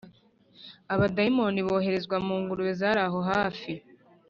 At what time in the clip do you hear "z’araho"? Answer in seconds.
2.79-3.19